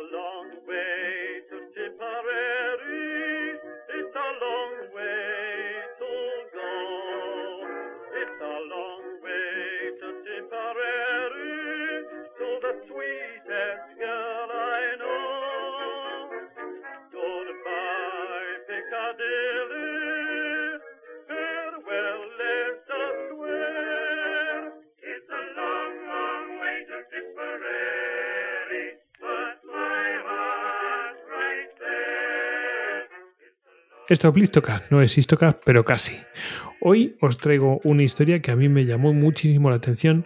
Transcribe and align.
Long. 0.00 0.37
Esto 34.08 34.28
es 34.28 34.34
Blistocast, 34.34 34.90
no 34.90 35.02
es 35.02 35.16
Histocast, 35.18 35.60
pero 35.64 35.84
casi. 35.84 36.18
Hoy 36.80 37.16
os 37.20 37.38
traigo 37.38 37.80
una 37.84 38.02
historia 38.02 38.40
que 38.40 38.50
a 38.50 38.56
mí 38.56 38.68
me 38.68 38.86
llamó 38.86 39.12
muchísimo 39.12 39.68
la 39.70 39.76
atención 39.76 40.24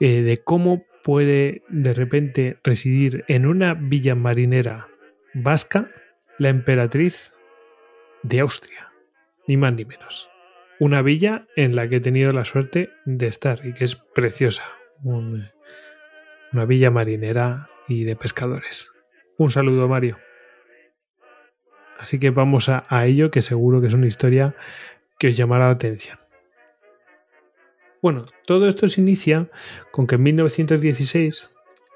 eh, 0.00 0.22
de 0.22 0.38
cómo 0.38 0.84
puede 1.04 1.62
de 1.68 1.94
repente 1.94 2.58
residir 2.64 3.24
en 3.28 3.46
una 3.46 3.74
villa 3.74 4.14
marinera 4.16 4.88
vasca 5.34 5.90
la 6.38 6.48
emperatriz 6.48 7.32
de 8.22 8.40
Austria, 8.40 8.90
ni 9.46 9.56
más 9.56 9.74
ni 9.74 9.84
menos. 9.84 10.28
Una 10.80 11.00
villa 11.00 11.46
en 11.54 11.76
la 11.76 11.88
que 11.88 11.96
he 11.96 12.00
tenido 12.00 12.32
la 12.32 12.44
suerte 12.44 12.90
de 13.04 13.28
estar 13.28 13.64
y 13.64 13.72
que 13.72 13.84
es 13.84 13.94
preciosa. 13.94 14.64
Un- 15.04 15.48
una 16.52 16.64
villa 16.64 16.90
marinera 16.90 17.68
y 17.88 18.04
de 18.04 18.16
pescadores. 18.16 18.90
Un 19.38 19.50
saludo, 19.50 19.88
Mario. 19.88 20.18
Así 21.98 22.18
que 22.18 22.30
vamos 22.30 22.68
a, 22.68 23.06
ello, 23.06 23.30
que 23.30 23.42
seguro 23.42 23.80
que 23.80 23.86
es 23.86 23.94
una 23.94 24.06
historia 24.06 24.54
que 25.18 25.28
os 25.28 25.36
llamará 25.36 25.66
la 25.66 25.72
atención. 25.72 26.18
Bueno, 28.02 28.26
todo 28.46 28.68
esto 28.68 28.86
se 28.88 29.00
inicia 29.00 29.50
con 29.90 30.06
que 30.06 30.16
en 30.16 30.22
1916 30.22 31.50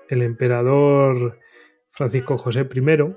el 0.08 0.22
emperador 0.22 1.38
Francisco 1.90 2.38
José 2.38 2.66
I, 2.72 3.14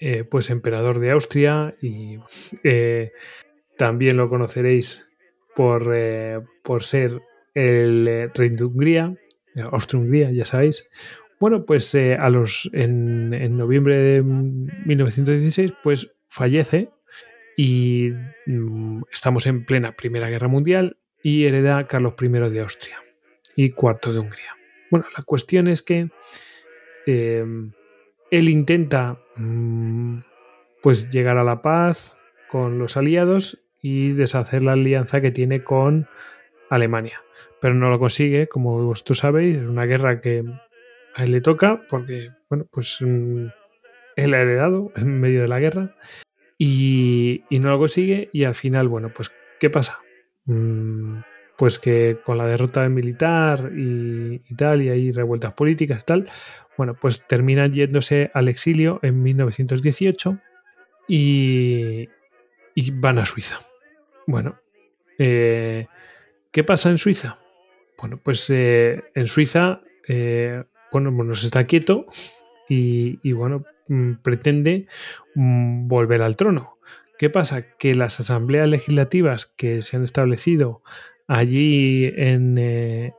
eh, 0.00 0.24
pues 0.24 0.50
emperador 0.50 0.98
de 1.00 1.10
Austria 1.10 1.74
y 1.80 2.18
eh, 2.62 3.12
también 3.76 4.16
lo 4.16 4.28
conoceréis 4.28 5.08
por, 5.56 5.92
eh, 5.94 6.40
por 6.62 6.82
ser 6.84 7.20
el 7.54 8.30
rey 8.34 8.50
de 8.50 8.64
Hungría, 8.64 9.14
Austria-Hungría, 9.56 10.30
ya 10.30 10.44
sabéis. 10.44 10.88
Bueno, 11.40 11.64
pues 11.64 11.94
eh, 11.94 12.16
a 12.20 12.28
los, 12.28 12.68
en, 12.74 13.32
en 13.32 13.56
noviembre 13.56 13.96
de 13.96 14.22
1916, 14.22 15.72
pues 15.82 16.14
fallece 16.28 16.90
y 17.56 18.10
mm, 18.44 19.04
estamos 19.10 19.46
en 19.46 19.64
plena 19.64 19.96
Primera 19.96 20.28
Guerra 20.28 20.48
Mundial 20.48 20.98
y 21.22 21.46
hereda 21.46 21.86
Carlos 21.86 22.12
I 22.20 22.28
de 22.28 22.60
Austria 22.60 23.02
y 23.56 23.70
cuarto 23.70 24.12
de 24.12 24.20
Hungría. 24.20 24.54
Bueno, 24.90 25.06
la 25.16 25.22
cuestión 25.22 25.66
es 25.66 25.80
que 25.80 26.10
eh, 27.06 27.44
él 28.30 28.48
intenta 28.50 29.18
mm, 29.36 30.18
pues 30.82 31.08
llegar 31.08 31.38
a 31.38 31.44
la 31.44 31.62
paz 31.62 32.18
con 32.48 32.78
los 32.78 32.98
aliados 32.98 33.64
y 33.80 34.12
deshacer 34.12 34.62
la 34.62 34.72
alianza 34.72 35.22
que 35.22 35.30
tiene 35.30 35.64
con 35.64 36.06
Alemania. 36.68 37.22
Pero 37.62 37.72
no 37.72 37.88
lo 37.88 37.98
consigue, 37.98 38.46
como 38.46 38.84
vosotros 38.84 39.18
sabéis, 39.18 39.56
es 39.56 39.68
una 39.68 39.86
guerra 39.86 40.20
que 40.20 40.44
a 41.14 41.24
él 41.24 41.32
le 41.32 41.40
toca 41.40 41.82
porque, 41.88 42.30
bueno, 42.48 42.66
pues 42.70 42.98
mm, 43.00 43.46
él 44.16 44.34
ha 44.34 44.40
heredado 44.40 44.92
en 44.96 45.20
medio 45.20 45.42
de 45.42 45.48
la 45.48 45.60
guerra 45.60 45.96
y, 46.58 47.44
no 47.50 47.70
lo 47.70 47.78
consigue 47.78 48.30
y 48.32 48.44
al 48.44 48.54
final, 48.54 48.88
bueno, 48.88 49.10
pues 49.14 49.32
¿qué 49.58 49.70
pasa? 49.70 50.00
Mm, 50.44 51.20
pues 51.56 51.78
que 51.78 52.18
con 52.24 52.38
la 52.38 52.46
derrota 52.46 52.88
militar 52.88 53.70
y, 53.76 54.42
y 54.48 54.54
tal, 54.56 54.82
y 54.82 54.88
hay 54.88 55.12
revueltas 55.12 55.52
políticas 55.52 56.02
y 56.02 56.06
tal, 56.06 56.30
bueno, 56.76 56.94
pues 56.94 57.26
terminan 57.26 57.72
yéndose 57.72 58.30
al 58.32 58.48
exilio 58.48 59.00
en 59.02 59.22
1918 59.22 60.38
y, 61.06 62.08
y 62.74 62.90
van 62.92 63.18
a 63.18 63.26
Suiza. 63.26 63.58
Bueno, 64.26 64.60
eh, 65.18 65.86
¿qué 66.50 66.64
pasa 66.64 66.88
en 66.88 66.98
Suiza? 66.98 67.38
Bueno, 67.98 68.18
pues 68.22 68.48
eh, 68.48 69.02
en 69.14 69.26
Suiza, 69.26 69.82
eh, 70.08 70.64
bueno, 70.92 71.10
no 71.10 71.34
se 71.36 71.46
está 71.46 71.66
quieto 71.66 72.06
y, 72.68 73.32
bueno, 73.32 73.64
mm, 73.88 74.14
pretende 74.22 74.86
mm, 75.34 75.88
volver 75.88 76.22
al 76.22 76.36
trono. 76.36 76.78
¿Qué 77.18 77.28
pasa? 77.28 77.76
Que 77.76 77.94
las 77.94 78.18
asambleas 78.20 78.68
legislativas 78.68 79.46
que 79.46 79.82
se 79.82 79.96
han 79.96 80.04
establecido 80.04 80.82
allí 81.26 82.10
en, 82.16 82.56
eh, 82.58 83.12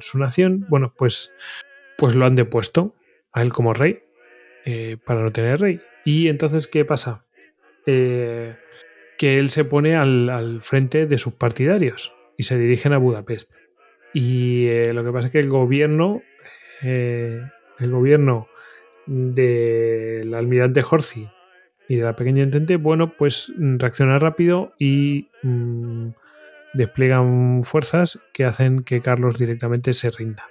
su 0.00 0.18
nación, 0.18 0.66
bueno, 0.68 0.94
pues, 0.96 1.32
pues 1.98 2.14
lo 2.14 2.24
han 2.24 2.36
depuesto 2.36 2.94
a 3.32 3.42
él 3.42 3.52
como 3.52 3.74
rey 3.74 4.00
eh, 4.64 4.96
para 5.04 5.22
no 5.22 5.30
tener 5.30 5.60
rey. 5.60 5.80
Y 6.04 6.28
entonces, 6.28 6.66
¿qué 6.66 6.84
pasa? 6.84 7.26
Eh, 7.86 8.56
que 9.18 9.38
él 9.38 9.50
se 9.50 9.64
pone 9.64 9.94
al, 9.94 10.30
al 10.30 10.62
frente 10.62 11.06
de 11.06 11.18
sus 11.18 11.34
partidarios 11.34 12.14
y 12.36 12.44
se 12.44 12.58
dirigen 12.58 12.92
a 12.92 12.98
Budapest. 12.98 13.54
Y 14.14 14.68
lo 14.92 15.04
que 15.04 15.12
pasa 15.12 15.26
es 15.26 15.32
que 15.32 15.40
el 15.40 15.50
gobierno, 15.50 16.22
eh, 16.82 17.42
el 17.78 17.90
gobierno 17.90 18.48
del 19.06 20.34
almirante 20.34 20.82
Horthy 20.88 21.28
y 21.88 21.96
de 21.96 22.04
la 22.04 22.14
pequeña 22.14 22.42
entente, 22.42 22.76
bueno, 22.76 23.14
pues 23.16 23.52
mm, 23.56 23.78
reacciona 23.78 24.18
rápido 24.18 24.74
y 24.78 25.28
mm, 25.42 26.08
despliegan 26.74 27.62
fuerzas 27.62 28.20
que 28.32 28.44
hacen 28.44 28.82
que 28.82 29.00
Carlos 29.00 29.38
directamente 29.38 29.94
se 29.94 30.10
rinda. 30.10 30.48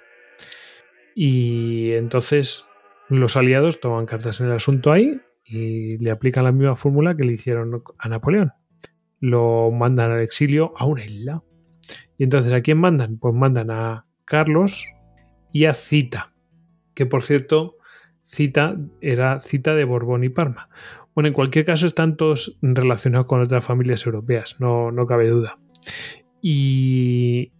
Y 1.14 1.92
entonces 1.92 2.66
los 3.08 3.36
aliados 3.36 3.80
toman 3.80 4.06
cartas 4.06 4.40
en 4.40 4.46
el 4.46 4.52
asunto 4.52 4.92
ahí 4.92 5.20
y 5.44 5.96
le 5.98 6.10
aplican 6.10 6.44
la 6.44 6.52
misma 6.52 6.76
fórmula 6.76 7.16
que 7.16 7.24
le 7.24 7.32
hicieron 7.32 7.82
a 7.98 8.08
Napoleón. 8.08 8.52
Lo 9.20 9.70
mandan 9.70 10.10
al 10.10 10.20
exilio 10.20 10.74
a 10.76 10.84
una 10.84 11.04
isla. 11.04 11.42
Y 12.18 12.24
entonces, 12.24 12.52
¿a 12.52 12.60
quién 12.60 12.78
mandan? 12.78 13.18
Pues 13.18 13.34
mandan 13.34 13.70
a 13.70 14.06
Carlos 14.24 14.86
y 15.52 15.64
a 15.64 15.72
Cita, 15.72 16.32
que 16.94 17.06
por 17.06 17.22
cierto, 17.22 17.76
Cita 18.24 18.76
era 19.00 19.40
Cita 19.40 19.74
de 19.74 19.84
Borbón 19.84 20.24
y 20.24 20.28
Parma. 20.28 20.68
Bueno, 21.14 21.28
en 21.28 21.34
cualquier 21.34 21.64
caso 21.64 21.86
están 21.86 22.16
todos 22.16 22.58
relacionados 22.62 23.26
con 23.26 23.40
otras 23.40 23.64
familias 23.64 24.06
europeas, 24.06 24.56
no, 24.60 24.92
no 24.92 25.06
cabe 25.06 25.28
duda. 25.28 25.58
Y, 26.40 27.52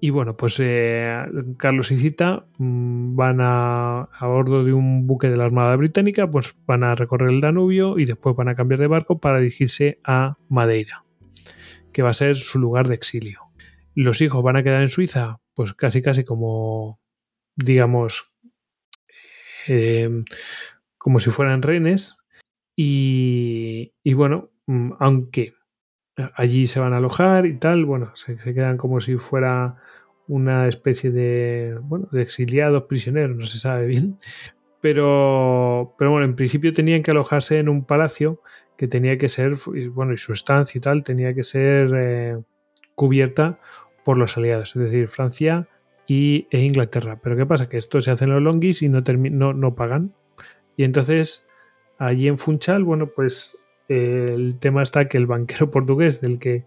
y 0.00 0.10
bueno, 0.10 0.36
pues 0.36 0.60
eh, 0.60 1.24
Carlos 1.56 1.90
y 1.90 1.96
Cita 1.96 2.46
mmm, 2.58 3.16
van 3.16 3.40
a, 3.40 4.02
a 4.02 4.26
bordo 4.26 4.62
de 4.62 4.72
un 4.72 5.06
buque 5.06 5.30
de 5.30 5.36
la 5.36 5.44
Armada 5.44 5.74
Británica, 5.76 6.30
pues 6.30 6.54
van 6.66 6.84
a 6.84 6.94
recorrer 6.94 7.30
el 7.30 7.40
Danubio 7.40 7.98
y 7.98 8.04
después 8.04 8.36
van 8.36 8.48
a 8.48 8.54
cambiar 8.54 8.80
de 8.80 8.86
barco 8.86 9.18
para 9.18 9.38
dirigirse 9.38 9.98
a 10.04 10.36
Madeira, 10.48 11.04
que 11.92 12.02
va 12.02 12.10
a 12.10 12.14
ser 12.14 12.36
su 12.36 12.58
lugar 12.58 12.88
de 12.88 12.94
exilio. 12.94 13.40
Los 13.94 14.20
hijos 14.20 14.42
van 14.42 14.56
a 14.56 14.62
quedar 14.62 14.82
en 14.82 14.88
Suiza, 14.88 15.40
pues 15.54 15.74
casi 15.74 16.02
casi 16.02 16.24
como, 16.24 17.00
digamos, 17.56 18.32
eh, 19.68 20.24
como 20.98 21.18
si 21.18 21.30
fueran 21.30 21.62
rehenes. 21.62 22.16
Y, 22.76 23.92
y 24.02 24.14
bueno, 24.14 24.50
mm, 24.66 24.92
aunque 24.98 25.54
allí 26.34 26.66
se 26.66 26.80
van 26.80 26.92
a 26.92 26.98
alojar 26.98 27.46
y 27.46 27.56
tal, 27.58 27.84
bueno, 27.84 28.12
se, 28.14 28.36
quedan 28.36 28.76
como 28.76 29.00
si 29.00 29.16
fuera 29.16 29.76
una 30.28 30.68
especie 30.68 31.10
de, 31.10 31.78
bueno, 31.82 32.08
de 32.12 32.22
exiliados 32.22 32.84
prisioneros, 32.84 33.36
no 33.36 33.46
se 33.46 33.58
sabe 33.58 33.86
bien. 33.86 34.18
Pero, 34.80 35.94
pero 35.98 36.10
bueno, 36.10 36.26
en 36.26 36.34
principio 36.34 36.72
tenían 36.72 37.02
que 37.02 37.12
alojarse 37.12 37.58
en 37.58 37.68
un 37.68 37.84
palacio 37.84 38.42
que 38.76 38.88
tenía 38.88 39.16
que 39.16 39.28
ser, 39.28 39.54
bueno, 39.90 40.12
y 40.12 40.18
su 40.18 40.32
estancia 40.32 40.78
y 40.78 40.82
tal 40.82 41.04
tenía 41.04 41.34
que 41.34 41.44
ser 41.44 41.92
eh, 41.94 42.38
cubierta 42.94 43.60
por 44.04 44.18
los 44.18 44.36
aliados, 44.36 44.74
es 44.74 44.82
decir, 44.82 45.06
Francia 45.06 45.68
y, 46.06 46.46
e 46.50 46.60
Inglaterra. 46.60 47.20
Pero 47.22 47.36
¿qué 47.36 47.46
pasa? 47.46 47.68
Que 47.68 47.78
esto 47.78 48.00
se 48.00 48.10
hace 48.10 48.24
en 48.24 48.32
los 48.32 48.42
longis 48.42 48.82
y 48.82 48.88
no, 48.88 49.00
no, 49.00 49.52
no 49.52 49.74
pagan. 49.74 50.14
Y 50.76 50.84
entonces 50.84 51.46
allí 51.98 52.28
en 52.28 52.38
Funchal, 52.38 52.84
bueno, 52.84 53.08
pues 53.08 53.58
el 53.88 54.58
tema 54.58 54.82
está 54.82 55.08
que 55.08 55.18
el 55.18 55.26
banquero 55.26 55.70
portugués 55.70 56.20
del 56.20 56.38
que 56.38 56.66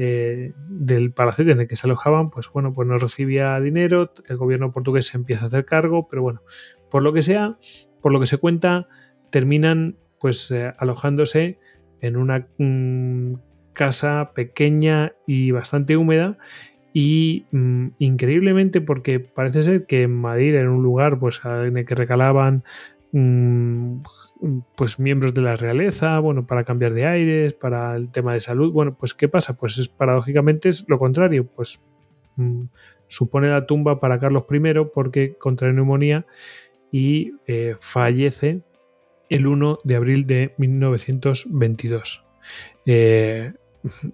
eh, 0.00 0.52
del 0.68 1.12
palacete 1.12 1.50
en 1.50 1.60
el 1.60 1.66
que 1.66 1.74
se 1.74 1.88
alojaban, 1.88 2.30
pues 2.30 2.48
bueno, 2.52 2.72
pues 2.72 2.86
no 2.86 2.98
recibía 2.98 3.58
dinero, 3.58 4.12
el 4.28 4.36
gobierno 4.36 4.70
portugués 4.70 5.06
se 5.06 5.16
empieza 5.16 5.44
a 5.44 5.46
hacer 5.48 5.64
cargo, 5.64 6.06
pero 6.08 6.22
bueno, 6.22 6.42
por 6.88 7.02
lo 7.02 7.12
que 7.12 7.22
sea, 7.22 7.56
por 8.00 8.12
lo 8.12 8.20
que 8.20 8.26
se 8.26 8.38
cuenta, 8.38 8.86
terminan 9.30 9.96
pues 10.20 10.52
eh, 10.52 10.72
alojándose 10.78 11.58
en 12.00 12.16
una 12.16 12.46
mm, 12.58 13.32
casa 13.72 14.30
pequeña 14.34 15.14
y 15.26 15.50
bastante 15.50 15.96
húmeda 15.96 16.38
y 16.92 17.46
mm, 17.52 17.88
increíblemente 17.98 18.80
porque 18.80 19.20
parece 19.20 19.62
ser 19.62 19.86
que 19.86 20.02
en 20.02 20.14
Madrid 20.14 20.54
era 20.54 20.70
un 20.70 20.82
lugar 20.82 21.18
pues 21.18 21.40
en 21.44 21.76
el 21.76 21.84
que 21.84 21.94
recalaban 21.94 22.64
Mm, 23.10 24.02
pues 24.76 24.98
miembros 24.98 25.32
de 25.32 25.40
la 25.40 25.56
realeza, 25.56 26.18
bueno, 26.18 26.46
para 26.46 26.64
cambiar 26.64 26.92
de 26.92 27.06
aires, 27.06 27.54
para 27.54 27.96
el 27.96 28.10
tema 28.10 28.34
de 28.34 28.40
salud. 28.40 28.72
Bueno, 28.72 28.96
pues 28.98 29.14
¿qué 29.14 29.28
pasa? 29.28 29.56
Pues 29.56 29.78
es 29.78 29.88
paradójicamente 29.88 30.68
es 30.68 30.84
lo 30.88 30.98
contrario, 30.98 31.46
pues 31.46 31.82
mm, 32.36 32.64
supone 33.06 33.48
la 33.48 33.66
tumba 33.66 34.00
para 34.00 34.18
Carlos 34.18 34.44
I 34.50 34.60
porque 34.94 35.36
contrae 35.38 35.72
neumonía 35.72 36.26
y 36.92 37.32
eh, 37.46 37.76
fallece 37.78 38.60
el 39.30 39.46
1 39.46 39.78
de 39.84 39.96
abril 39.96 40.26
de 40.26 40.54
1922. 40.58 42.24
Eh, 42.86 43.52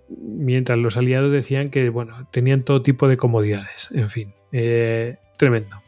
mientras 0.08 0.78
los 0.78 0.96
aliados 0.96 1.32
decían 1.32 1.70
que, 1.70 1.88
bueno, 1.88 2.28
tenían 2.30 2.62
todo 2.62 2.82
tipo 2.82 3.08
de 3.08 3.16
comodidades, 3.16 3.90
en 3.94 4.08
fin, 4.08 4.34
eh, 4.52 5.16
tremendo. 5.36 5.82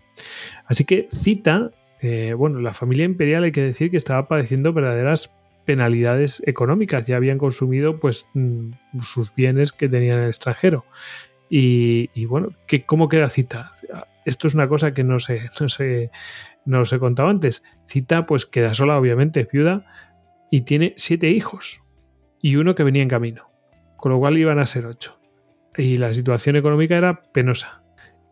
Así 0.67 0.85
que 0.85 1.09
cita 1.11 1.71
eh, 2.01 2.35
bueno, 2.35 2.61
la 2.61 2.73
familia 2.73 3.05
imperial 3.05 3.45
hay 3.45 3.53
que 3.53 3.63
decir 3.63 3.91
que 3.91 3.97
estaba 3.97 4.29
padeciendo 4.29 4.73
verdaderas 4.73 5.35
penalidades 5.65 6.43
económicas, 6.47 7.05
ya 7.05 7.17
habían 7.17 7.39
consumido 7.39 7.99
pues 7.99 8.29
mm, 8.35 8.71
sus 9.03 9.35
bienes 9.35 9.73
que 9.73 9.89
tenían 9.89 10.19
en 10.19 10.23
el 10.25 10.29
extranjero. 10.29 10.85
Y, 11.49 12.27
bueno, 12.27 12.51
¿cómo 12.87 13.09
queda 13.09 13.29
Cita? 13.29 13.71
Esto 14.25 14.49
es 14.49 14.55
una 14.55 14.69
cosa 14.69 14.93
que 14.93 15.05
no 15.05 15.21
se, 15.21 15.49
no 15.61 15.69
se, 15.69 16.11
no 16.65 16.85
se 16.85 16.99
contaba 16.99 17.31
antes. 17.31 17.65
Cita 17.87 18.27
pues 18.27 18.47
queda 18.47 18.75
sola, 18.75 18.99
obviamente, 18.99 19.41
es 19.41 19.49
viuda, 19.49 19.87
y 20.51 20.63
tiene 20.63 20.93
siete 20.97 21.29
hijos 21.31 21.83
y 22.41 22.57
uno 22.57 22.75
que 22.75 22.85
venía 22.85 23.03
en 23.03 23.09
camino, 23.09 23.46
con 23.97 24.13
lo 24.13 24.19
cual 24.19 24.39
iban 24.39 24.59
a 24.59 24.67
ser 24.67 24.87
ocho. 24.87 25.19
Y 25.77 25.97
la 25.97 26.13
situación 26.13 26.57
económica 26.57 26.97
era 26.97 27.23
penosa 27.33 27.83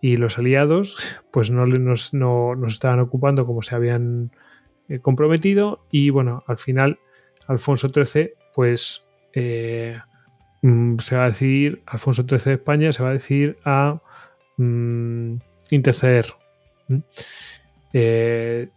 y 0.05 0.19
los 0.19 0.38
aliados 0.38 0.99
pues 1.31 1.50
no 1.50 1.64
nos, 1.66 2.12
estaban 2.66 3.00
ocupando 3.00 3.46
como 3.46 3.62
se 3.62 3.75
habían 3.75 4.32
eh, 4.88 4.99
comprometido 4.99 5.87
y 5.90 6.11
bueno, 6.11 6.44
al 6.46 6.58
final 6.58 6.99
Alfonso 7.46 7.88
XIII 7.88 8.34
pues 8.52 9.08
eh, 9.32 9.99
mm, 10.61 10.99
se 10.99 11.16
va 11.16 11.25
a 11.25 11.28
decidir, 11.28 11.82
Alfonso 11.87 12.25
XIII 12.28 12.44
de 12.44 12.52
España 12.52 12.93
se 12.93 13.02
va 13.02 13.08
a 13.08 13.12
decidir 13.12 13.56
a 13.64 14.02
mm, 14.58 15.37
interceder. 15.70 16.26
Eh, 17.94 18.69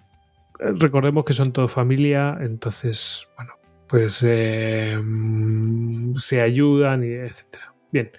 recordemos 0.58 1.26
que 1.26 1.34
son 1.34 1.52
todo 1.52 1.68
familia, 1.68 2.38
entonces, 2.40 3.28
bueno, 3.36 3.57
pues 3.88 4.24
mm, 4.24 6.16
se 6.16 6.42
ayudan 6.42 7.04
y 7.04 7.14
etcétera. 7.14 7.74
Bien, 7.92 8.12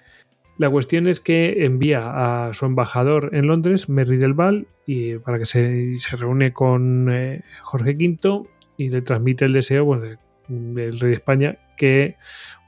la 0.59 0.71
cuestión 0.71 1.07
es 1.07 1.21
que 1.21 1.65
envía 1.65 2.49
a 2.49 2.53
su 2.55 2.67
embajador 2.67 3.31
en 3.33 3.47
Londres, 3.47 3.89
Merry 3.89 4.17
del 4.17 4.35
Val, 4.35 4.67
y 4.87 5.17
para 5.19 5.39
que 5.39 5.47
se, 5.47 5.97
reúne 6.17 6.53
con 6.53 7.09
eh, 7.13 7.43
Jorge 7.63 7.93
V 7.93 8.49
y 8.77 8.91
le 8.91 9.03
transmite 9.03 9.45
el 9.45 9.53
deseo 9.53 10.01
del 10.49 11.01
rey 11.01 11.11
de 11.11 11.13
España 11.13 11.59
que 11.77 12.17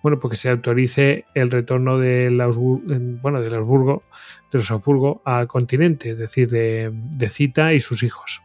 bueno, 0.03 0.19
porque 0.19 0.37
se 0.37 0.49
autorice 0.49 1.25
el 1.35 1.51
retorno 1.51 1.99
de 1.99 2.31
los, 2.31 2.57
bueno, 2.57 3.43
de 3.43 3.55
Augsburgo, 3.55 4.03
de 4.51 4.59
los 4.59 4.71
Augsburgo 4.71 5.21
al 5.25 5.47
continente, 5.47 6.11
es 6.11 6.19
decir, 6.19 6.49
de, 6.49 7.29
Cita 7.29 7.75
y 7.75 7.81
sus 7.81 8.03
hijos. 8.03 8.43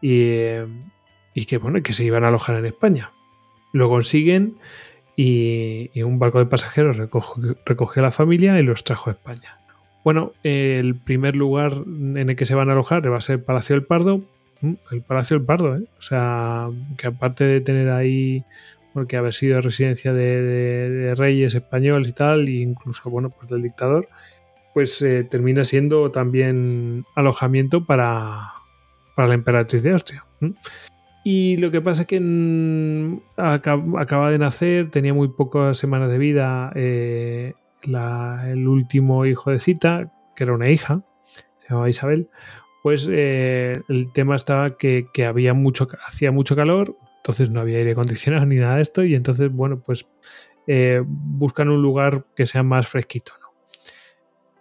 Y, 0.00 0.32
y, 1.34 1.44
que 1.46 1.58
bueno, 1.58 1.82
que 1.82 1.92
se 1.92 2.04
iban 2.04 2.24
a 2.24 2.28
alojar 2.28 2.56
en 2.56 2.66
España. 2.66 3.12
Lo 3.72 3.88
consiguen 3.88 4.56
y, 5.16 6.02
un 6.02 6.18
barco 6.18 6.38
de 6.38 6.46
pasajeros 6.46 6.96
recogió 6.96 8.02
a 8.02 8.06
la 8.06 8.10
familia 8.10 8.58
y 8.58 8.62
los 8.62 8.84
trajo 8.84 9.10
a 9.10 9.12
España. 9.12 9.60
Bueno, 10.02 10.32
el 10.42 10.94
primer 10.94 11.36
lugar 11.36 11.72
en 11.74 12.30
el 12.30 12.36
que 12.36 12.46
se 12.46 12.54
van 12.54 12.70
a 12.70 12.72
alojar 12.72 13.10
va 13.12 13.18
a 13.18 13.20
ser 13.20 13.36
el 13.36 13.42
Palacio 13.42 13.76
del 13.76 13.84
Pardo. 13.84 14.22
Mm, 14.62 14.74
el 14.92 15.02
Palacio 15.02 15.36
del 15.36 15.44
Pardo, 15.44 15.76
¿eh? 15.76 15.84
O 15.98 16.02
sea, 16.02 16.68
que 16.96 17.08
aparte 17.08 17.44
de 17.44 17.60
tener 17.60 17.90
ahí, 17.90 18.44
porque 18.94 19.16
haber 19.16 19.34
sido 19.34 19.60
residencia 19.60 20.12
de, 20.14 21.14
reyes 21.16 21.54
españoles 21.54 22.08
y 22.08 22.12
tal, 22.12 22.48
e 22.48 22.62
incluso, 22.62 23.10
bueno, 23.10 23.30
pues 23.30 23.50
del 23.50 23.62
dictador, 23.62 24.08
pues 24.72 25.02
eh, 25.02 25.26
termina 25.30 25.64
siendo 25.64 26.10
también 26.10 27.04
alojamiento 27.14 27.84
para, 27.84 28.52
para 29.14 29.28
la 29.28 29.34
emperatriz 29.34 29.82
de 29.82 29.92
Austria. 29.92 30.24
Y 31.32 31.58
lo 31.58 31.70
que 31.70 31.80
pasa 31.80 32.02
es 32.02 32.08
que 32.08 32.18
mm, 32.18 33.20
acaba 33.36 34.32
de 34.32 34.38
nacer, 34.38 34.90
tenía 34.90 35.14
muy 35.14 35.28
pocas 35.28 35.78
semanas 35.78 36.10
de 36.10 36.18
vida 36.18 36.72
eh, 36.74 37.54
el 37.84 38.66
último 38.66 39.24
hijo 39.26 39.52
de 39.52 39.60
Cita, 39.60 40.12
que 40.34 40.42
era 40.42 40.54
una 40.54 40.70
hija, 40.70 41.04
se 41.58 41.68
llamaba 41.68 41.88
Isabel. 41.88 42.30
Pues 42.82 43.08
eh, 43.08 43.80
el 43.88 44.12
tema 44.12 44.34
estaba 44.34 44.76
que, 44.76 45.06
había 45.24 45.54
mucho, 45.54 45.86
hacía 46.04 46.32
mucho 46.32 46.56
calor, 46.56 46.96
entonces 47.18 47.48
no 47.48 47.60
había 47.60 47.78
aire 47.78 47.92
acondicionado 47.92 48.44
ni 48.46 48.56
nada 48.56 48.74
de 48.74 48.82
esto, 48.82 49.04
y 49.04 49.14
entonces, 49.14 49.52
bueno, 49.52 49.80
pues 49.86 50.10
eh, 50.66 51.00
buscan 51.06 51.68
un 51.68 51.80
lugar 51.80 52.24
que 52.34 52.46
sea 52.46 52.64
más 52.64 52.88
fresquito. 52.88 53.34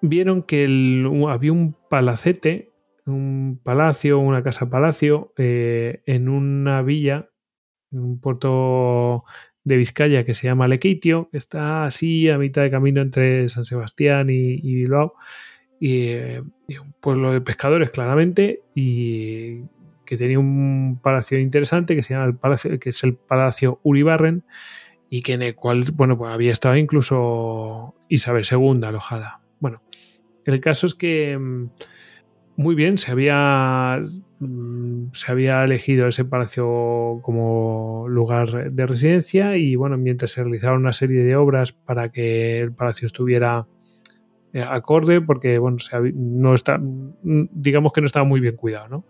Vieron 0.01 0.43
que 0.43 0.65
había 1.29 1.51
un 1.51 1.75
palacete 1.89 2.73
un 3.05 3.59
palacio, 3.63 4.19
una 4.19 4.43
casa 4.43 4.69
palacio, 4.69 5.33
eh, 5.37 6.01
en 6.05 6.29
una 6.29 6.81
villa, 6.81 7.29
en 7.91 7.99
un 7.99 8.19
puerto 8.19 9.23
de 9.63 9.77
Vizcaya 9.77 10.25
que 10.25 10.33
se 10.33 10.47
llama 10.47 10.67
Lequeitio, 10.67 11.29
que 11.31 11.37
está 11.37 11.85
así 11.85 12.29
a 12.29 12.37
mitad 12.37 12.61
de 12.61 12.71
camino 12.71 13.01
entre 13.01 13.49
San 13.49 13.65
Sebastián 13.65 14.27
y, 14.29 14.61
Bilbao, 14.61 15.13
eh, 15.81 16.41
y, 16.67 16.77
un 16.77 16.93
pueblo 16.99 17.31
de 17.31 17.41
pescadores 17.41 17.91
claramente, 17.91 18.61
y 18.75 19.61
que 20.05 20.17
tenía 20.17 20.39
un 20.39 20.99
palacio 21.01 21.39
interesante 21.39 21.95
que 21.95 22.03
se 22.03 22.13
llama 22.13 22.25
el 22.25 22.35
palacio, 22.35 22.79
que 22.79 22.89
es 22.89 23.03
el 23.03 23.15
Palacio 23.15 23.79
Uribarren, 23.83 24.43
y 25.09 25.21
que 25.21 25.33
en 25.33 25.41
el 25.41 25.55
cual, 25.55 25.85
bueno, 25.93 26.17
pues 26.17 26.31
había 26.31 26.51
estado 26.51 26.75
incluso 26.75 27.95
Isabel 28.09 28.45
II 28.49 28.79
alojada. 28.85 29.41
Bueno, 29.59 29.81
el 30.45 30.61
caso 30.61 30.87
es 30.87 30.95
que 30.95 31.37
mm, 31.37 31.69
muy 32.59 32.75
bien, 32.75 32.97
se 32.97 33.09
había, 33.13 34.03
mm, 34.39 35.11
se 35.13 35.31
había 35.31 35.63
elegido 35.63 36.09
ese 36.09 36.25
palacio 36.25 37.21
como 37.21 38.05
lugar 38.09 38.73
de 38.73 38.85
residencia 38.85 39.55
y 39.55 39.77
bueno, 39.77 39.97
mientras 39.97 40.31
se 40.31 40.43
realizaron 40.43 40.81
una 40.81 40.91
serie 40.91 41.23
de 41.23 41.37
obras 41.37 41.71
para 41.71 42.11
que 42.11 42.59
el 42.59 42.73
palacio 42.73 43.05
estuviera 43.05 43.65
eh, 44.51 44.61
acorde, 44.61 45.21
porque 45.21 45.57
bueno, 45.57 45.77
no 46.13 46.53
está, 46.53 46.77
mm, 46.79 47.47
digamos 47.53 47.93
que 47.93 48.01
no 48.01 48.07
estaba 48.07 48.25
muy 48.25 48.41
bien 48.41 48.57
cuidado, 48.57 48.89
¿no? 48.89 49.05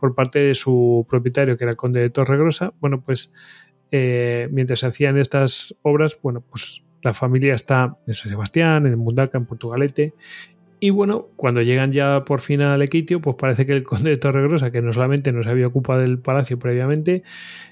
Por 0.00 0.14
parte 0.14 0.38
de 0.38 0.54
su 0.54 1.04
propietario, 1.06 1.58
que 1.58 1.64
era 1.64 1.72
el 1.72 1.76
conde 1.76 2.00
de 2.00 2.08
Torregrosa, 2.08 2.72
bueno, 2.80 3.02
pues 3.02 3.30
eh, 3.90 4.48
mientras 4.52 4.78
se 4.78 4.86
hacían 4.86 5.18
estas 5.18 5.76
obras, 5.82 6.18
bueno, 6.22 6.40
pues 6.40 6.82
la 7.02 7.12
familia 7.12 7.54
está 7.54 7.98
en 8.06 8.14
San 8.14 8.30
Sebastián, 8.30 8.86
en 8.86 8.98
Mundaca, 8.98 9.36
en 9.36 9.44
Portugalete, 9.44 10.14
y 10.78 10.90
bueno, 10.90 11.28
cuando 11.36 11.62
llegan 11.62 11.92
ya 11.92 12.24
por 12.24 12.40
fin 12.40 12.60
al 12.60 12.82
Equitio, 12.82 13.20
pues 13.20 13.36
parece 13.36 13.66
que 13.66 13.72
el 13.72 13.82
conde 13.84 14.10
de 14.10 14.16
Torregrosa, 14.16 14.70
que 14.70 14.82
no 14.82 14.92
solamente 14.92 15.32
no 15.32 15.42
se 15.42 15.50
había 15.50 15.66
ocupado 15.66 16.00
del 16.00 16.18
palacio 16.18 16.58
previamente, 16.58 17.22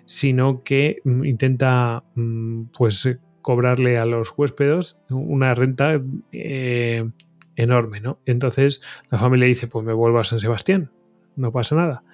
sino 0.05 0.63
que 0.63 1.01
mm, 1.05 1.25
intenta 1.25 2.05
mm, 2.15 2.65
pues 2.77 3.07
eh, 3.07 3.19
cobrarle 3.43 3.99
a 3.99 4.07
los 4.07 4.33
huéspedes 4.37 4.99
una 5.11 5.55
renta 5.55 6.01
eh, 6.33 7.09
enorme, 7.57 8.01
¿no? 8.01 8.19
Entonces 8.25 8.81
la 9.11 9.19
familia 9.19 9.47
dice, 9.47 9.69
pues 9.69 9.85
me 9.85 9.93
vuelvo 9.93 10.19
a 10.19 10.25
San 10.25 10.41
Sebastián, 10.41 10.91
no 11.37 11.53
pasa 11.53 11.77
nada. 11.77 12.05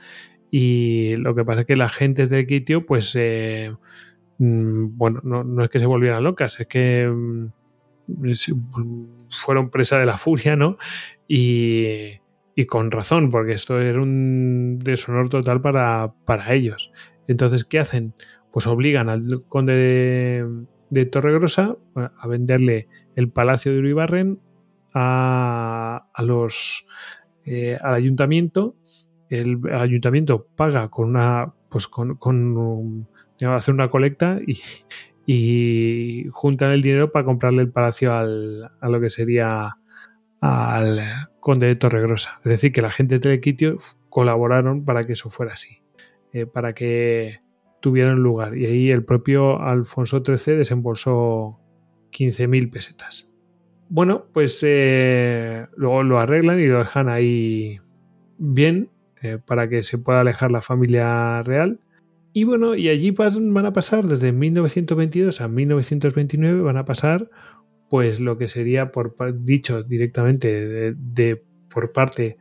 Y 0.50 1.14
lo 1.16 1.34
que 1.36 1.44
pasa 1.44 1.60
es 1.60 1.66
que 1.66 1.76
las 1.76 1.92
gentes 1.92 2.28
de 2.28 2.40
Equitio, 2.40 2.84
pues, 2.84 3.14
eh, 3.14 3.72
mm, 4.38 4.96
bueno, 4.96 5.20
no, 5.22 5.44
no, 5.44 5.62
es 5.62 5.70
que 5.70 5.78
se 5.78 5.86
volvieran 5.86 6.24
locas, 6.24 6.58
es 6.58 6.66
que 6.66 7.08
fueron 9.28 9.70
presa 9.70 9.98
de 9.98 10.06
la 10.06 10.18
furia, 10.18 10.56
¿no? 10.56 10.76
Y, 11.26 12.18
con 12.68 12.90
razón, 12.90 13.30
porque 13.30 13.52
esto 13.52 13.80
era 13.80 14.02
un 14.02 14.78
deshonor 14.78 15.30
total 15.30 15.62
para, 15.62 16.54
ellos. 16.54 16.92
Entonces, 17.26 17.64
¿qué 17.64 17.78
hacen? 17.78 18.12
Pues 18.52 18.66
obligan 18.66 19.08
al 19.08 19.44
conde 19.48 20.44
de, 20.90 21.06
Torregrosa 21.06 21.76
a 21.94 22.26
venderle 22.26 22.88
el 23.16 23.30
palacio 23.30 23.72
de 23.72 23.78
Uribarren 23.78 24.40
a, 24.92 26.06
los 26.18 26.86
eh, 27.46 27.78
al 27.80 27.94
ayuntamiento. 27.94 28.76
El 29.30 29.60
ayuntamiento 29.72 30.46
paga 30.54 30.88
con 30.90 31.08
una, 31.08 31.54
pues 31.70 31.88
con, 31.88 32.16
con 32.16 33.06
hacer 33.48 33.72
una 33.72 33.88
colecta 33.88 34.38
y, 34.46 34.60
y 35.32 36.26
juntan 36.32 36.72
el 36.72 36.82
dinero 36.82 37.12
para 37.12 37.24
comprarle 37.24 37.62
el 37.62 37.70
palacio 37.70 38.12
al, 38.12 38.68
a 38.80 38.88
lo 38.88 39.00
que 39.00 39.10
sería 39.10 39.76
al 40.40 41.00
conde 41.38 41.68
de 41.68 41.76
Torregrosa. 41.76 42.40
Es 42.44 42.50
decir, 42.50 42.72
que 42.72 42.82
la 42.82 42.90
gente 42.90 43.14
de 43.14 43.20
Telequitio 43.20 43.76
colaboraron 44.08 44.84
para 44.84 45.06
que 45.06 45.12
eso 45.12 45.30
fuera 45.30 45.52
así, 45.52 45.82
eh, 46.32 46.46
para 46.46 46.72
que 46.72 47.42
tuvieran 47.78 48.18
lugar. 48.18 48.58
Y 48.58 48.66
ahí 48.66 48.90
el 48.90 49.04
propio 49.04 49.62
Alfonso 49.62 50.20
XIII 50.24 50.56
desembolsó 50.56 51.60
15.000 52.10 52.68
pesetas. 52.72 53.32
Bueno, 53.88 54.26
pues 54.32 54.58
eh, 54.66 55.68
luego 55.76 56.02
lo 56.02 56.18
arreglan 56.18 56.58
y 56.58 56.66
lo 56.66 56.78
dejan 56.78 57.08
ahí 57.08 57.78
bien 58.36 58.90
eh, 59.22 59.38
para 59.38 59.68
que 59.68 59.84
se 59.84 59.98
pueda 59.98 60.22
alejar 60.22 60.50
la 60.50 60.60
familia 60.60 61.40
real. 61.44 61.78
Y 62.32 62.44
bueno, 62.44 62.74
y 62.74 62.88
allí 62.88 63.10
van 63.10 63.66
a 63.66 63.72
pasar 63.72 64.06
desde 64.06 64.32
1922 64.32 65.40
a 65.40 65.48
1929, 65.48 66.62
van 66.62 66.76
a 66.76 66.84
pasar 66.84 67.28
pues 67.88 68.20
lo 68.20 68.38
que 68.38 68.46
sería 68.46 68.92
por 68.92 69.14
dicho 69.44 69.82
directamente 69.82 70.94
de, 70.94 71.42
por 71.68 71.92
parte 71.92 72.38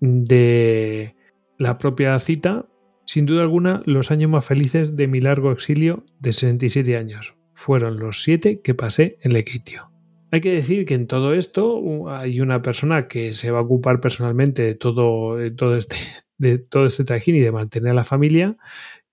de 0.00 1.16
la 1.58 1.78
propia 1.78 2.16
cita, 2.20 2.66
sin 3.04 3.26
duda 3.26 3.42
alguna 3.42 3.82
los 3.86 4.12
años 4.12 4.30
más 4.30 4.44
felices 4.44 4.94
de 4.94 5.08
mi 5.08 5.20
largo 5.20 5.50
exilio 5.50 6.04
de 6.20 6.32
67 6.32 6.96
años. 6.96 7.34
Fueron 7.54 7.98
los 7.98 8.22
siete 8.22 8.60
que 8.60 8.74
pasé 8.74 9.18
en 9.22 9.32
Lequitio. 9.32 9.90
Hay 10.30 10.40
que 10.40 10.52
decir 10.52 10.84
que 10.84 10.94
en 10.94 11.08
todo 11.08 11.34
esto 11.34 12.08
hay 12.08 12.40
una 12.40 12.62
persona 12.62 13.08
que 13.08 13.32
se 13.32 13.50
va 13.50 13.58
a 13.58 13.62
ocupar 13.62 14.00
personalmente 14.00 14.62
de 14.62 14.74
todo, 14.76 15.38
todo, 15.56 15.76
este, 15.76 15.96
de 16.38 16.58
todo 16.58 16.86
este 16.86 17.02
trajín 17.02 17.34
y 17.34 17.40
de 17.40 17.50
mantener 17.50 17.92
a 17.92 17.96
la 17.96 18.04
familia, 18.04 18.56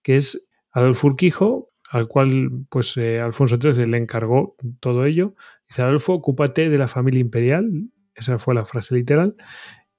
que 0.05 0.15
es 0.15 0.47
Adolfo 0.71 1.07
Urquijo, 1.07 1.71
al 1.89 2.07
cual 2.07 2.67
pues 2.69 2.95
eh, 2.97 3.19
Alfonso 3.19 3.57
XIII 3.59 3.87
le 3.87 3.97
encargó 3.97 4.55
todo 4.79 5.05
ello. 5.05 5.33
Dice, 5.67 5.81
Adolfo, 5.81 6.13
ocúpate 6.13 6.69
de 6.69 6.77
la 6.77 6.87
familia 6.87 7.21
imperial, 7.21 7.89
esa 8.13 8.37
fue 8.37 8.53
la 8.53 8.65
frase 8.65 8.93
literal, 8.93 9.35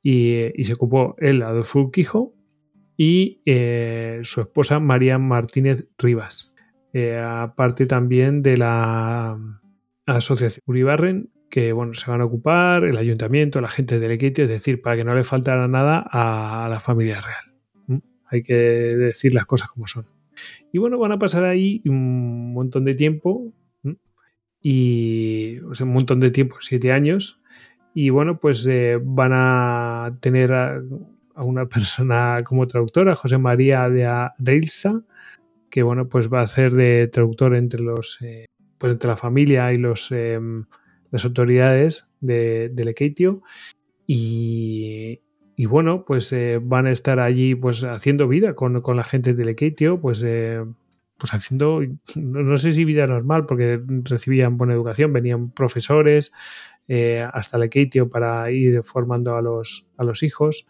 y, 0.01 0.53
se 0.63 0.75
ocupó 0.75 1.17
él, 1.19 1.43
Adolfo 1.43 1.81
Urquijo, 1.81 2.35
y 2.97 3.43
eh, 3.47 4.21
su 4.23 4.43
esposa 4.43 4.79
María 4.79 5.19
Martínez 5.19 5.89
Rivas. 5.99 6.53
Eh, 6.93 7.19
aparte 7.19 7.87
también 7.87 8.43
de 8.43 8.59
la 8.59 9.37
asociación 10.07 10.63
Uribarren, 10.67 11.33
que 11.51 11.73
bueno, 11.73 11.95
se 11.95 12.09
van 12.09 12.21
a 12.21 12.27
ocupar, 12.27 12.85
el 12.85 12.97
ayuntamiento, 12.97 13.61
la 13.61 13.67
gente 13.67 13.99
del 13.99 14.13
equitio, 14.13 14.45
es 14.45 14.51
decir, 14.51 14.81
para 14.81 14.95
que 14.95 15.05
no 15.05 15.17
le 15.17 15.25
faltara 15.25 15.67
nada 15.67 15.99
a 15.99 16.69
la 16.71 16.79
familia 16.79 17.21
real. 17.21 17.56
Hay 18.29 18.43
que 18.43 18.55
decir 18.55 19.35
las 19.35 19.47
cosas 19.47 19.69
como 19.69 19.87
son. 19.87 20.07
Y 20.73 20.79
bueno, 20.79 20.99
van 20.99 21.13
a 21.13 21.19
pasar 21.19 21.45
ahí 21.45 21.83
un 21.87 22.53
montón 22.53 22.85
de 22.85 22.95
tiempo, 22.95 23.53
y 24.61 25.59
un 25.59 25.93
montón 25.93 26.19
de 26.19 26.31
tiempo, 26.31 26.57
siete 26.61 26.91
años, 26.91 27.41
y 27.95 28.11
bueno, 28.11 28.41
pues 28.41 28.67
eh, 28.67 28.99
van 29.01 29.31
a 29.33 30.19
tener 30.21 30.53
a, 30.53 30.83
una 31.37 31.67
persona 31.69 32.39
como 32.45 32.67
traductora, 32.67 33.15
José 33.15 33.39
María 33.39 33.89
de 33.89 34.29
Reilsa, 34.39 35.03
que 35.71 35.83
bueno, 35.83 36.09
pues 36.09 36.33
va 36.33 36.41
a 36.41 36.47
ser 36.47 36.73
de 36.73 37.09
traductor 37.09 37.55
entre 37.55 37.81
los 37.81 38.19
eh, 38.23 38.47
pues 38.79 38.93
entre 38.93 39.09
la 39.09 39.17
familia 39.17 39.73
y 39.73 39.77
los 39.77 40.11
em, 40.13 40.65
las 41.11 41.25
autoridades 41.25 42.11
de, 42.21 42.69
de. 42.73 43.41
Y, 44.07 45.21
y 45.59 45.65
bueno, 45.65 46.05
pues 46.05 46.31
eh, 46.35 46.61
van 46.63 46.87
a 46.87 46.93
estar 46.93 47.19
allí 47.19 47.55
pues 47.55 47.83
haciendo 47.83 48.29
vida 48.29 48.55
con, 48.55 48.83
la 48.95 49.05
gente 49.05 49.33
de 49.33 49.45
Lekeitio, 49.47 49.99
pues, 49.99 50.23
eh, 50.23 50.63
pues 51.17 51.33
haciendo, 51.33 51.81
no, 52.15 52.59
sé 52.59 52.73
si 52.73 52.85
vida 52.85 53.07
normal, 53.07 53.47
porque 53.47 53.81
recibían 54.05 54.59
buena 54.59 54.75
educación, 54.75 55.15
venían 55.15 55.51
profesores 55.51 56.31
eh, 56.89 57.27
hasta 57.33 57.57
Lekeitio 57.57 58.11
para 58.11 58.51
ir 58.51 58.83
formando 58.83 59.35
a 59.35 59.41
los, 59.41 59.87
a 59.97 60.05
los 60.05 60.23
hijos. 60.23 60.69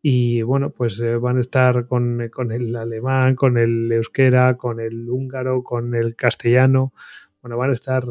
Y 0.00 0.40
bueno, 0.40 0.70
pues 0.70 1.00
van 1.20 1.36
a 1.36 1.40
estar 1.40 1.86
con, 1.86 2.22
el 2.22 2.74
alemán, 2.74 3.36
con 3.36 3.58
el 3.58 3.92
euskera, 3.92 4.56
con 4.56 4.80
el 4.80 5.10
húngaro, 5.10 5.62
con 5.62 5.94
el 5.94 6.16
castellano. 6.16 6.94
Bueno, 7.42 7.58
van 7.58 7.70
a 7.70 7.74
estar 7.74 8.02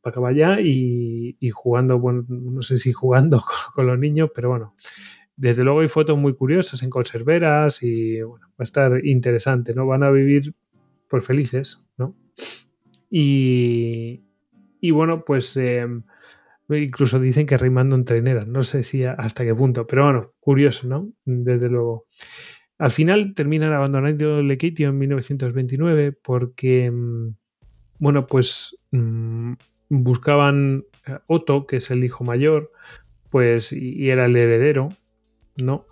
para 0.00 0.28
allá 0.28 0.60
y, 0.60 1.36
y, 1.38 1.50
jugando, 1.50 1.98
bueno, 1.98 2.24
no 2.28 2.62
sé 2.62 2.78
si 2.78 2.92
jugando 2.92 3.44
con 3.74 3.86
los 3.86 3.98
niños, 3.98 4.30
pero 4.34 4.48
bueno, 4.48 4.74
desde 5.42 5.64
luego 5.64 5.80
hay 5.80 5.88
fotos 5.88 6.16
muy 6.16 6.34
curiosas 6.34 6.84
en 6.84 6.90
conserveras 6.90 7.82
y 7.82 8.22
bueno, 8.22 8.46
va 8.50 8.60
a 8.60 8.62
estar 8.62 9.04
interesante, 9.04 9.74
¿no? 9.74 9.88
Van 9.88 10.04
a 10.04 10.10
vivir 10.10 10.54
pues 11.08 11.26
felices, 11.26 11.84
¿no? 11.98 12.14
Y, 13.10 14.22
y 14.80 14.90
bueno, 14.92 15.24
pues 15.24 15.56
em, 15.56 16.04
incluso 16.68 17.18
dicen 17.18 17.46
que 17.46 17.58
rimando 17.58 17.96
en 17.96 18.04
treneras, 18.04 18.46
no 18.46 18.62
sé 18.62 18.84
si 18.84 19.04
hasta 19.04 19.44
qué 19.44 19.52
punto, 19.52 19.84
pero 19.84 20.04
bueno, 20.04 20.32
curioso, 20.38 20.86
¿no? 20.86 21.10
Desde 21.24 21.68
luego. 21.68 22.06
Al 22.78 22.92
final 22.92 23.34
terminan 23.34 23.72
abandonando 23.72 24.42
Lequitio 24.42 24.90
en 24.90 24.98
1929 24.98 26.12
porque, 26.12 26.84
em, 26.84 27.34
bueno, 27.98 28.28
pues 28.28 28.78
mm, 28.92 29.54
buscaban 29.88 30.84
Otto, 31.26 31.66
que 31.66 31.78
es 31.78 31.90
el 31.90 32.04
hijo 32.04 32.22
mayor, 32.22 32.70
pues 33.28 33.72
y 33.72 34.08
era 34.08 34.26
el 34.26 34.36
heredero, 34.36 34.90
¿no? 35.56 35.86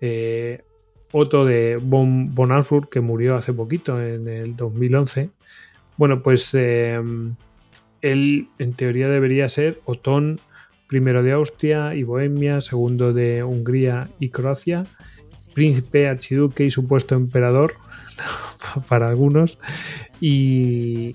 Eh, 0.00 0.62
Otto 1.12 1.44
de 1.44 1.78
Von, 1.80 2.34
que 2.90 3.00
murió 3.00 3.36
hace 3.36 3.52
poquito, 3.52 4.00
en 4.02 4.28
el 4.28 4.56
2011. 4.56 5.30
Bueno, 5.96 6.22
pues 6.22 6.50
eh, 6.52 7.00
él 8.02 8.48
en 8.58 8.72
teoría 8.74 9.08
debería 9.08 9.48
ser 9.48 9.80
Otón 9.84 10.40
primero 10.86 11.22
de 11.22 11.32
Austria 11.32 11.94
y 11.94 12.02
Bohemia, 12.02 12.60
segundo 12.60 13.12
de 13.12 13.42
Hungría 13.42 14.08
y 14.18 14.30
Croacia, 14.30 14.86
príncipe, 15.54 16.08
archiduque 16.08 16.64
y 16.64 16.70
supuesto 16.70 17.14
emperador 17.14 17.74
para 18.88 19.06
algunos. 19.06 19.58
Y, 20.20 21.14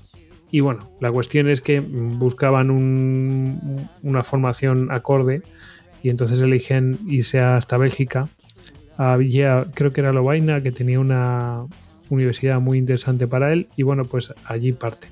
bueno, 0.61 0.91
la 1.01 1.11
cuestión 1.11 1.49
es 1.49 1.61
que 1.61 1.79
buscaban 1.79 2.69
una 2.71 4.23
formación 4.23 4.91
acorde 4.91 5.41
y 6.03 6.09
entonces 6.09 6.39
eligen 6.41 6.99
irse 7.07 7.39
hasta 7.39 7.77
Bélgica. 7.77 8.27
Creo 8.97 9.93
que 9.93 10.01
era 10.01 10.11
Lovaina, 10.11 10.61
que 10.61 10.71
tenía 10.71 10.99
una 10.99 11.61
universidad 12.09 12.59
muy 12.59 12.77
interesante 12.77 13.25
para 13.25 13.51
él 13.53 13.67
y 13.75 13.83
bueno, 13.83 14.05
pues 14.05 14.33
allí 14.45 14.73
parte. 14.73 15.07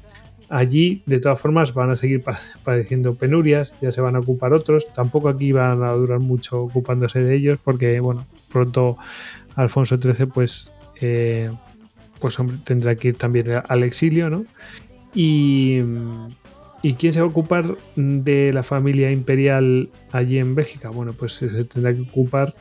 Allí, 0.50 1.02
de 1.06 1.22
todas 1.22 1.40
formas, 1.40 1.74
van 1.74 1.92
a 1.92 1.96
seguir 1.96 2.24
padeciendo 2.66 3.16
penurias, 3.16 3.74
ya 3.82 3.90
se 3.90 4.02
van 4.02 4.18
a 4.18 4.20
ocupar 4.20 4.52
otros. 4.52 4.92
Tampoco 4.94 5.30
aquí 5.30 5.54
van 5.54 5.82
a 5.82 5.92
durar 5.92 6.20
mucho 6.20 6.64
ocupándose 6.64 7.24
de 7.24 7.34
ellos, 7.36 7.58
porque, 7.64 8.02
bueno, 8.02 8.26
pronto 8.52 8.98
Alfonso 9.56 9.96
XIII, 9.96 10.26
pues, 10.26 10.74
eh, 11.00 11.50
pues 12.20 12.38
tendrá 12.66 12.96
que 12.96 13.10
ir 13.10 13.16
también 13.16 13.62
al 13.66 13.84
exilio, 13.84 14.30
¿no? 14.30 14.44
Y, 15.16 15.80
¿Y 16.84 16.94
quién 16.94 17.14
se 17.14 17.20
va 17.20 17.28
a 17.28 17.30
ocupar 17.30 17.78
de 17.96 18.52
la 18.54 18.64
familia 18.64 19.12
imperial 19.12 19.90
allí 20.12 20.40
en 20.40 20.56
Bélgica? 20.56 20.90
Bueno, 20.90 21.14
pues 21.14 21.34
se 21.34 21.64
tendrá 21.66 21.94
que 21.94 22.02
ocupar 22.02 22.56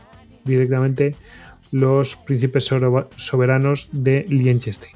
directamente 0.45 1.17
los 1.73 2.17
príncipes 2.17 2.71
soberanos 3.17 3.89
de 3.93 4.27
Liechtenstein. 4.29 4.95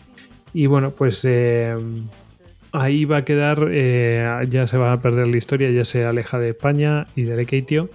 Y 0.53 0.67
bueno, 0.67 0.91
pues 0.91 1.25
eh, 1.25 1.75
ahí 2.73 3.07
va 3.07 3.19
a 3.19 3.25
quedar, 3.25 3.69
eh, 3.71 4.47
ya 4.51 4.67
se 4.67 4.77
va 4.77 4.93
a 4.93 5.01
perder 5.01 5.29
la 5.29 5.37
historia, 5.37 5.71
ya 5.71 5.85
se 5.85 6.05
aleja 6.05 6.39
de 6.39 6.51
España 6.51 7.07
y 7.17 7.23
de 7.23 7.37
Lekeitio, 7.37 7.89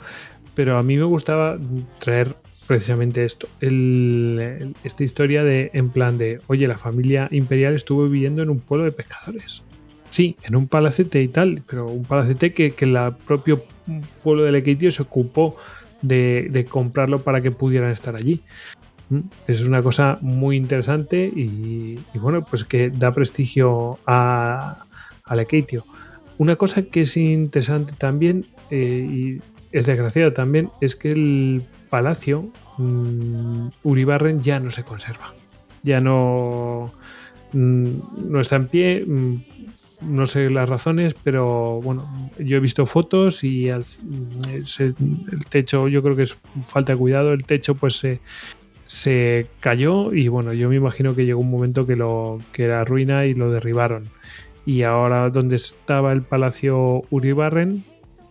pero 0.55 0.77
a 0.77 0.83
mí 0.83 0.97
me 0.97 1.03
gustaba 1.03 1.59
traer 1.99 2.35
precisamente 2.65 3.23
esto, 3.23 3.47
esta 3.61 5.03
historia 5.03 5.43
de 5.43 5.71
en 5.73 5.89
plan 5.89 6.17
de, 6.17 6.41
oye, 6.47 6.67
la 6.67 6.77
familia 6.77 7.27
imperial 7.31 7.75
estuvo 7.75 8.05
viviendo 8.05 8.43
en 8.43 8.49
un 8.49 8.59
pueblo 8.59 8.85
de 8.85 8.91
pescadores 8.91 9.63
Sí, 10.19 10.35
en 10.43 10.57
un 10.57 10.67
palacete 10.67 11.23
y 11.23 11.29
tal, 11.29 11.61
pero 11.65 11.87
un 11.87 12.03
palacete 12.03 12.51
que, 12.51 12.71
que 12.71 12.83
el 12.83 12.97
propio 13.25 13.63
pueblo 14.21 14.43
de 14.43 14.51
Lequitio 14.51 14.91
se 14.91 15.01
ocupó 15.01 15.55
de, 16.01 16.67
comprarlo 16.69 17.21
para 17.21 17.39
que 17.39 17.51
pudieran 17.51 17.89
estar 17.91 18.17
allí. 18.17 18.41
¿Mm? 19.07 19.19
Es 19.47 19.61
una 19.61 19.81
cosa 19.81 20.17
muy 20.19 20.57
interesante 20.57 21.25
y, 21.25 21.99
bueno, 22.15 22.43
pues 22.43 22.65
que 22.65 22.89
da 22.89 23.13
prestigio 23.13 23.97
a, 24.05 24.83
a 25.23 25.35
Lequitio. 25.37 25.85
Una 26.37 26.57
cosa 26.57 26.81
que 26.81 26.99
es 26.99 27.15
interesante 27.15 27.93
también 27.97 28.45
eh, 28.71 29.07
y 29.09 29.41
es 29.71 29.85
desgraciada 29.85 30.33
también 30.33 30.69
es 30.81 30.97
que 30.97 31.11
el 31.11 31.63
palacio 31.89 32.51
mm, 32.77 33.67
Uribarren 33.83 34.41
ya 34.41 34.59
no 34.59 34.69
se 34.69 34.83
conserva. 34.83 35.33
Ya 35.81 36.01
no, 36.01 36.91
mm, 37.53 38.31
no 38.31 38.41
está 38.41 38.57
en 38.57 38.67
pie 38.67 39.05
no 40.01 40.25
sé 40.25 40.49
las 40.49 40.69
razones, 40.69 41.15
pero 41.23 41.81
bueno, 41.81 42.31
yo 42.37 42.57
he 42.57 42.59
visto 42.59 42.85
fotos 42.85 43.43
y 43.43 43.69
el 43.69 43.83
techo, 45.49 45.87
yo 45.87 46.01
creo 46.01 46.15
que 46.15 46.23
es 46.23 46.37
falta 46.63 46.93
de 46.93 46.99
cuidado, 46.99 47.33
el 47.33 47.43
techo 47.43 47.75
pues 47.75 48.05
se, 48.85 49.47
cayó 49.59 50.13
y 50.13 50.27
bueno, 50.27 50.53
yo 50.53 50.69
me 50.69 50.75
imagino 50.75 51.15
que 51.15 51.25
llegó 51.25 51.41
un 51.41 51.51
momento 51.51 51.85
que, 51.85 51.95
lo, 51.95 52.39
que 52.53 52.63
era 52.63 52.83
ruina 52.83 53.25
y 53.25 53.33
lo 53.33 53.51
derribaron. 53.51 54.05
Y 54.65 54.83
ahora 54.83 55.29
donde 55.29 55.55
estaba 55.55 56.13
el 56.13 56.21
Palacio 56.21 57.03
Uribarren, 57.09 57.83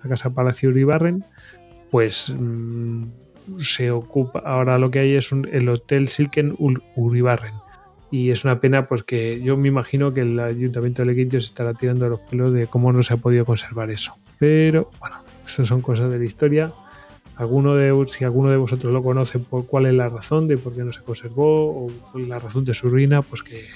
la 0.03 0.11
casa 0.11 0.31
Palacio 0.31 0.71
Uribarren, 0.71 1.25
pues 1.91 2.35
mm, 2.39 3.05
se 3.61 3.91
ocupa, 3.91 4.41
ahora 4.41 4.79
lo 4.79 4.91
que 4.91 5.01
hay 5.01 5.15
es 5.15 5.33
el 5.33 5.69
Hotel 5.69 6.09
Silken 6.09 6.57
Uribarren. 6.97 7.55
Y 8.11 8.31
es 8.31 8.45
una 8.45 8.61
pena 8.61 8.87
pues 8.87 9.03
que 9.03 9.41
yo 9.43 9.57
me 9.57 9.69
imagino 9.69 10.15
que 10.15 10.23
el 10.23 10.38
Ayuntamiento 10.41 11.03
de 11.03 11.09
Lequinto 11.09 11.41
se 11.41 11.47
estará 11.47 11.75
tirando 11.75 12.09
los 12.09 12.21
pelos 12.21 12.53
de 12.55 12.67
cómo 12.67 12.93
no 12.93 13.03
se 13.03 13.15
ha 13.15 13.17
podido 13.19 13.45
conservar 13.45 13.91
eso. 13.91 14.15
Pero 14.38 14.91
bueno, 15.00 15.17
eso 15.45 15.65
son 15.65 15.83
cosas 15.83 16.11
de 16.11 16.19
la 16.19 16.25
historia 16.25 16.73
alguno 17.38 17.77
de, 17.77 17.95
si 18.09 18.25
alguno 18.25 18.50
de 18.50 18.57
vosotros 18.57 18.93
lo 18.93 19.03
conoce, 19.03 19.38
por 19.38 19.65
cuál 19.67 19.87
es 19.87 19.95
la 19.95 20.09
razón 20.09 20.49
de 20.49 20.59
por 20.59 20.75
qué 20.75 20.83
no 20.83 20.93
se 20.93 21.03
conservó 21.03 21.87
o 21.87 21.91
la 22.19 22.41
razón 22.41 22.65
de 22.65 22.75
su 22.75 22.88
ruina, 22.88 23.23
pues 23.23 23.43
que, 23.43 23.67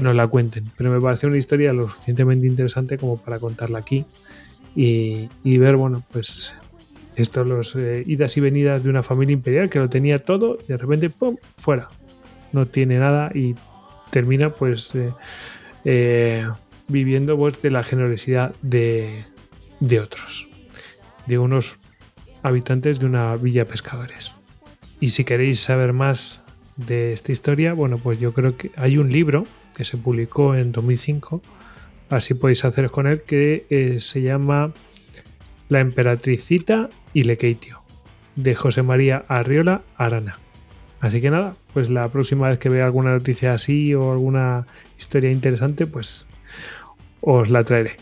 nos 0.00 0.14
la 0.14 0.28
cuenten. 0.28 0.66
Pero 0.76 0.92
me 0.92 1.00
parece 1.00 1.26
una 1.26 1.36
historia 1.36 1.72
lo 1.72 1.88
suficientemente 1.88 2.46
interesante 2.46 2.96
como 2.96 3.16
para 3.16 3.40
contarla 3.40 3.80
aquí 3.80 4.04
y, 4.76 5.58
ver, 5.58 5.74
bueno, 5.74 6.04
pues 6.12 6.54
esto, 7.16 7.42
los 7.42 7.74
eh, 7.74 8.04
idas 8.06 8.36
y 8.36 8.40
venidas 8.40 8.84
de 8.84 8.90
una 8.90 9.02
familia 9.02 9.32
imperial 9.32 9.68
que 9.68 9.80
lo 9.80 9.88
tenía 9.88 10.20
todo 10.20 10.56
y 10.62 10.68
de 10.68 10.76
repente, 10.76 11.10
¡pum!, 11.10 11.36
fuera. 11.56 11.88
No 12.52 12.66
tiene 12.66 13.00
nada 13.00 13.32
y 13.34 13.56
termina 14.18 14.50
pues 14.50 14.92
eh, 14.96 15.12
eh, 15.84 16.44
viviendo 16.88 17.36
pues, 17.36 17.62
de 17.62 17.70
la 17.70 17.84
generosidad 17.84 18.52
de, 18.62 19.24
de 19.78 20.00
otros. 20.00 20.48
De 21.28 21.38
unos 21.38 21.78
habitantes 22.42 22.98
de 22.98 23.06
una 23.06 23.36
villa 23.36 23.64
pescadores. 23.66 24.34
Y 24.98 25.10
si 25.10 25.22
queréis 25.22 25.60
saber 25.60 25.92
más 25.92 26.40
de 26.76 27.12
esta 27.12 27.30
historia, 27.30 27.74
bueno, 27.74 27.98
pues 27.98 28.18
yo 28.18 28.32
creo 28.32 28.56
que 28.56 28.72
hay 28.74 28.98
un 28.98 29.12
libro 29.12 29.46
que 29.76 29.84
se 29.84 29.96
publicó 29.96 30.56
en 30.56 30.72
2005, 30.72 31.40
así 32.10 32.34
podéis 32.34 32.64
hacer 32.64 32.90
con 32.90 33.06
él, 33.06 33.22
que 33.22 33.66
eh, 33.70 34.00
se 34.00 34.20
llama 34.20 34.72
La 35.68 35.78
emperatricita 35.78 36.90
y 37.14 37.22
Lequeitio, 37.22 37.82
de 38.34 38.56
José 38.56 38.82
María 38.82 39.24
Arriola 39.28 39.82
Arana. 39.96 40.40
Así 41.00 41.20
que 41.20 41.30
nada, 41.30 41.54
pues 41.72 41.90
la 41.90 42.08
próxima 42.08 42.48
vez 42.48 42.58
que 42.58 42.68
vea 42.68 42.84
alguna 42.84 43.10
noticia 43.10 43.54
así 43.54 43.94
o 43.94 44.12
alguna 44.12 44.66
historia 44.98 45.30
interesante, 45.30 45.86
pues 45.86 46.26
os 47.20 47.48
la 47.50 47.62
traeré. 47.62 47.96